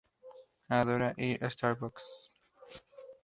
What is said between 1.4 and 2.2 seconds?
a starbucks.